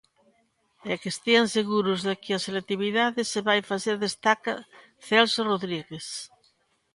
E 0.91 0.93
que 1.01 1.09
estean 1.15 1.45
seguros 1.57 1.99
de 2.07 2.13
que 2.23 2.31
a 2.33 2.43
selectividade 2.47 3.21
se 3.31 3.39
vai 3.47 3.59
facer, 3.71 3.95
destaca 3.99 4.55
Celso 5.07 5.41
Rodríguez. 5.51 6.07